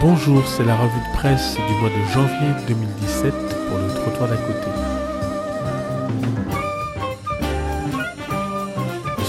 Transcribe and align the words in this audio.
Bonjour, 0.00 0.44
c'est 0.46 0.64
la 0.64 0.74
revue 0.74 0.98
de 0.98 1.16
presse 1.16 1.54
du 1.54 1.74
mois 1.74 1.88
de 1.88 2.12
janvier 2.12 2.48
2017 2.66 3.32
pour 3.32 3.78
le 3.78 3.88
trottoir 3.94 4.28
d'à 4.28 4.36
côté. 4.36 4.68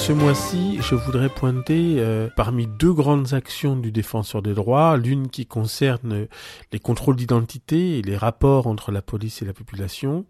Ce 0.03 0.11
mois-ci, 0.11 0.79
je 0.81 0.95
voudrais 0.95 1.29
pointer 1.29 1.95
euh, 1.99 2.27
parmi 2.35 2.67
deux 2.67 2.91
grandes 2.91 3.33
actions 3.33 3.77
du 3.77 3.93
défenseur 3.93 4.41
des 4.41 4.53
droits, 4.53 4.97
l'une 4.97 5.29
qui 5.29 5.45
concerne 5.45 6.27
les 6.73 6.79
contrôles 6.79 7.15
d'identité 7.15 7.97
et 7.97 8.01
les 8.01 8.17
rapports 8.17 8.67
entre 8.67 8.91
la 8.91 9.01
police 9.01 9.41
et 9.41 9.45
la 9.45 9.53
population, 9.53 10.25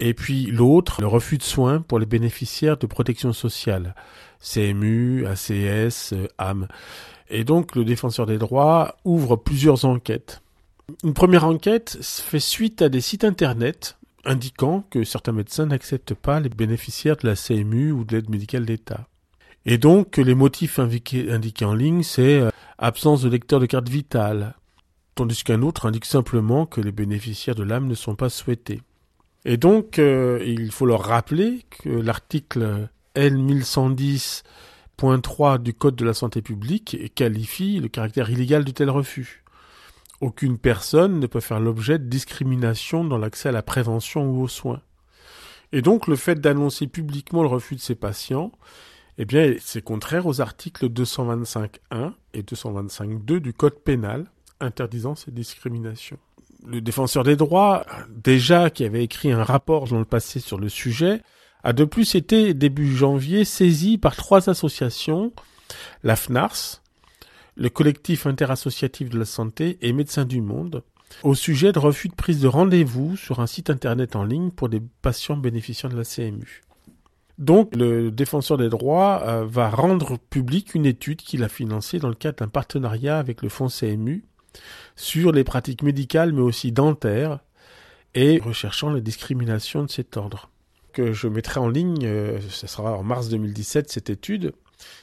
et 0.00 0.14
puis 0.14 0.46
l'autre, 0.46 1.02
le 1.02 1.08
refus 1.08 1.36
de 1.36 1.42
soins 1.42 1.82
pour 1.82 1.98
les 1.98 2.06
bénéficiaires 2.06 2.78
de 2.78 2.86
protection 2.86 3.34
sociale, 3.34 3.94
CMU, 4.40 5.26
ACS, 5.26 6.14
AM. 6.38 6.66
Et 7.28 7.44
donc 7.44 7.76
le 7.76 7.84
défenseur 7.84 8.24
des 8.24 8.38
droits 8.38 8.96
ouvre 9.04 9.36
plusieurs 9.36 9.84
enquêtes. 9.84 10.40
Une 11.04 11.12
première 11.12 11.44
enquête 11.44 11.98
fait 12.00 12.40
suite 12.40 12.80
à 12.80 12.88
des 12.88 13.02
sites 13.02 13.24
internet 13.24 13.98
indiquant 14.26 14.84
que 14.90 15.04
certains 15.04 15.32
médecins 15.32 15.66
n'acceptent 15.66 16.14
pas 16.14 16.40
les 16.40 16.48
bénéficiaires 16.48 17.16
de 17.16 17.28
la 17.28 17.36
CMU 17.36 17.92
ou 17.92 18.04
de 18.04 18.16
l'aide 18.16 18.30
médicale 18.30 18.66
d'État. 18.66 19.08
Et 19.64 19.78
donc 19.78 20.16
les 20.16 20.34
motifs 20.34 20.78
indiqués, 20.78 21.28
en 21.64 21.74
ligne, 21.74 22.02
c'est 22.02 22.40
euh, 22.40 22.50
absence 22.78 23.22
de 23.22 23.28
lecteur 23.28 23.60
de 23.60 23.66
carte 23.66 23.88
vitale, 23.88 24.54
tandis 25.14 25.42
qu'un 25.42 25.62
autre 25.62 25.86
indique 25.86 26.04
simplement 26.04 26.66
que 26.66 26.80
les 26.80 26.92
bénéficiaires 26.92 27.54
de 27.54 27.64
l'âme 27.64 27.86
ne 27.86 27.94
sont 27.94 28.14
pas 28.14 28.28
souhaités. 28.28 28.82
Et 29.44 29.56
donc 29.56 29.98
euh, 29.98 30.42
il 30.44 30.70
faut 30.70 30.86
leur 30.86 31.02
rappeler 31.02 31.64
que 31.70 31.88
l'article 31.88 32.88
L1110 33.16 34.42
Point 34.96 35.20
3 35.20 35.58
du 35.58 35.74
Code 35.74 35.96
de 35.96 36.06
la 36.06 36.14
santé 36.14 36.40
publique 36.40 37.12
qualifie 37.14 37.80
le 37.80 37.88
caractère 37.88 38.30
illégal 38.30 38.64
de 38.64 38.70
tel 38.70 38.88
refus. 38.88 39.44
Aucune 40.20 40.58
personne 40.58 41.20
ne 41.20 41.26
peut 41.26 41.40
faire 41.40 41.60
l'objet 41.60 41.98
de 41.98 42.04
discrimination 42.04 43.04
dans 43.04 43.18
l'accès 43.18 43.50
à 43.50 43.52
la 43.52 43.62
prévention 43.62 44.30
ou 44.30 44.42
aux 44.42 44.48
soins. 44.48 44.80
Et 45.72 45.82
donc 45.82 46.06
le 46.06 46.16
fait 46.16 46.40
d'annoncer 46.40 46.86
publiquement 46.86 47.42
le 47.42 47.48
refus 47.48 47.74
de 47.74 47.80
ces 47.80 47.94
patients, 47.94 48.52
eh 49.18 49.24
bien 49.24 49.54
c'est 49.60 49.82
contraire 49.82 50.26
aux 50.26 50.40
articles 50.40 50.88
225.1 50.88 52.12
et 52.34 52.42
225.2 52.42 53.38
du 53.38 53.52
Code 53.52 53.78
pénal 53.80 54.26
interdisant 54.60 55.14
ces 55.14 55.30
discriminations. 55.30 56.18
Le 56.66 56.80
défenseur 56.80 57.22
des 57.22 57.36
droits, 57.36 57.84
déjà 58.08 58.70
qui 58.70 58.84
avait 58.84 59.04
écrit 59.04 59.30
un 59.30 59.44
rapport 59.44 59.86
dans 59.86 59.98
le 59.98 60.04
passé 60.04 60.40
sur 60.40 60.58
le 60.58 60.68
sujet, 60.68 61.20
a 61.62 61.72
de 61.72 61.84
plus 61.84 62.14
été 62.14 62.54
début 62.54 62.96
janvier 62.96 63.44
saisi 63.44 63.98
par 63.98 64.16
trois 64.16 64.48
associations, 64.48 65.32
la 66.02 66.16
FNARS, 66.16 66.82
le 67.56 67.68
collectif 67.68 68.26
interassociatif 68.26 69.08
de 69.10 69.18
la 69.18 69.24
santé 69.24 69.78
et 69.80 69.92
Médecins 69.92 70.24
du 70.24 70.40
Monde, 70.40 70.82
au 71.22 71.34
sujet 71.34 71.72
de 71.72 71.78
refus 71.78 72.08
de 72.08 72.14
prise 72.14 72.40
de 72.40 72.48
rendez-vous 72.48 73.16
sur 73.16 73.40
un 73.40 73.46
site 73.46 73.70
internet 73.70 74.16
en 74.16 74.24
ligne 74.24 74.50
pour 74.50 74.68
des 74.68 74.82
patients 75.02 75.36
bénéficiant 75.36 75.88
de 75.88 75.96
la 75.96 76.04
CMU. 76.04 76.62
Donc 77.38 77.74
le 77.76 78.10
défenseur 78.10 78.56
des 78.56 78.68
droits 78.68 79.22
euh, 79.26 79.44
va 79.46 79.68
rendre 79.68 80.18
public 80.18 80.74
une 80.74 80.86
étude 80.86 81.18
qu'il 81.18 81.44
a 81.44 81.48
financée 81.48 81.98
dans 81.98 82.08
le 82.08 82.14
cadre 82.14 82.38
d'un 82.38 82.48
partenariat 82.48 83.18
avec 83.18 83.42
le 83.42 83.50
fonds 83.50 83.68
CMU 83.68 84.24
sur 84.94 85.32
les 85.32 85.44
pratiques 85.44 85.82
médicales 85.82 86.32
mais 86.32 86.40
aussi 86.40 86.72
dentaires 86.72 87.40
et 88.14 88.38
recherchant 88.38 88.90
les 88.90 89.02
discriminations 89.02 89.82
de 89.82 89.90
cet 89.90 90.16
ordre 90.16 90.48
que 90.94 91.12
je 91.12 91.28
mettrai 91.28 91.60
en 91.60 91.68
ligne, 91.68 92.06
euh, 92.06 92.40
ce 92.48 92.66
sera 92.66 92.96
en 92.96 93.02
mars 93.02 93.28
2017 93.28 93.90
cette 93.90 94.08
étude. 94.08 94.54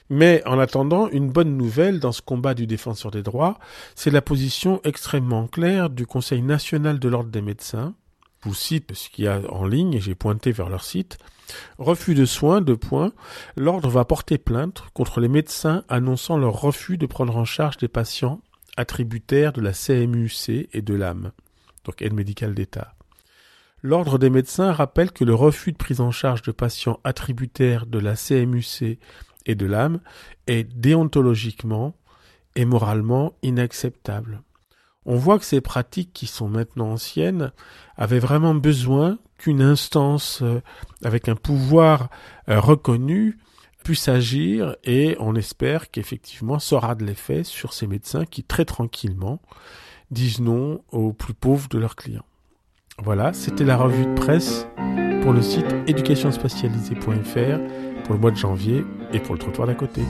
Mais 0.10 0.44
en 0.46 0.60
attendant, 0.60 1.10
une 1.10 1.30
bonne 1.30 1.58
nouvelle 1.58 2.00
dans 2.00 2.12
ce 2.12 2.22
combat 2.22 2.54
du 2.54 2.68
défenseur 2.68 3.12
des 3.12 3.24
droits, 3.24 3.58
c'est 3.96 4.12
la 4.12 4.22
position 4.22 4.82
extrêmement 4.84 5.48
claire 5.48 5.90
du 5.90 6.06
Conseil 6.06 6.42
national 6.42 7.00
de 7.00 7.10
l'ordre 7.10 7.30
des 7.30 7.42
médecins. 7.42 7.96
Cite 8.52 8.94
ce 8.94 9.10
qu'il 9.10 9.26
y 9.26 9.28
a 9.28 9.40
en 9.50 9.66
ligne, 9.66 9.94
et 9.94 10.02
j'ai 10.02 10.16
pointé 10.16 10.52
vers 10.52 10.70
leur 10.70 10.84
site. 10.84 11.18
Refus 11.78 12.14
de 12.14 12.26
soins, 12.26 12.62
de 12.62 12.74
points. 12.74 13.14
L'ordre 13.56 13.90
va 13.90 14.04
porter 14.04 14.38
plainte 14.38 14.84
contre 14.94 15.22
les 15.22 15.30
médecins 15.30 15.84
annonçant 15.88 16.38
leur 16.38 16.60
refus 16.60 16.98
de 16.98 17.06
prendre 17.06 17.38
en 17.38 17.46
charge 17.46 17.78
des 17.78 17.88
patients 17.88 18.42
attributaires 18.76 19.54
de 19.54 19.62
la 19.62 19.72
CMUC 19.72 20.68
et 20.74 20.82
de 20.82 20.94
l'AM, 20.94 21.32
donc 21.86 22.02
aide 22.02 22.14
médicale 22.14 22.54
d'État. 22.54 22.96
L'Ordre 23.82 24.18
des 24.18 24.30
médecins 24.30 24.72
rappelle 24.72 25.12
que 25.12 25.26
le 25.26 25.36
refus 25.36 25.74
de 25.74 25.78
prise 25.78 26.00
en 26.00 26.12
charge 26.12 26.42
de 26.42 26.54
patients 26.54 27.02
attributaires 27.04 27.86
de 27.86 28.00
la 28.00 28.16
CMUC 28.16 28.98
et 29.46 29.56
de 29.56 29.66
l'âme 29.66 30.00
est 30.48 30.64
déontologiquement 30.64 31.96
et 32.56 32.66
moralement 32.66 33.34
inacceptable. 33.42 34.42
On 35.06 35.18
voit 35.18 35.40
que 35.40 35.46
ces 35.46 35.62
pratiques 35.62 36.14
qui 36.14 36.28
sont 36.28 36.48
maintenant 36.48 36.92
anciennes 36.92 37.52
avaient 37.98 38.20
vraiment 38.20 38.56
besoin 38.56 39.20
qu'une 39.38 39.62
instance 39.62 40.42
euh, 40.42 40.62
avec 41.04 41.28
un 41.28 41.36
pouvoir 41.36 42.10
euh, 42.50 42.60
reconnu 42.60 43.38
puisse 43.84 44.08
agir 44.08 44.78
et 44.86 45.18
on 45.20 45.36
espère 45.36 45.92
qu'effectivement 45.92 46.58
aura 46.72 46.96
de 46.96 47.04
l'effet 47.04 47.44
sur 47.44 47.74
ces 47.74 47.86
médecins 47.86 48.26
qui 48.26 48.44
très 48.44 48.64
tranquillement 48.64 49.42
disent 50.10 50.40
non 50.40 50.82
aux 50.92 51.12
plus 51.12 51.34
pauvres 51.34 51.68
de 51.68 51.78
leurs 51.78 51.98
clients. 51.98 52.26
Voilà, 53.00 53.34
c'était 53.34 53.66
la 53.66 53.76
revue 53.76 54.06
de 54.06 54.14
presse 54.14 54.68
pour 55.22 55.34
le 55.34 55.42
site 55.42 55.66
éducationspatialisée.fr 55.88 57.93
pour 58.04 58.14
le 58.14 58.20
mois 58.20 58.32
de 58.32 58.38
janvier 58.38 58.86
et 59.14 59.20
pour 59.20 59.36
le 59.36 59.40
trottoir 59.40 59.68
d'à 59.68 59.76
côté. 59.76 60.02